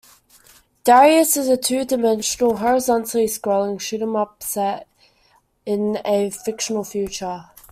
[0.83, 4.87] "Darius" is a two-dimensional horizontally scrolling shoot 'em up set
[5.63, 7.51] in a fictional future.